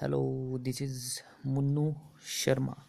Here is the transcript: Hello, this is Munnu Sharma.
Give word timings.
Hello, 0.00 0.58
this 0.62 0.80
is 0.80 1.22
Munnu 1.44 1.96
Sharma. 2.22 2.87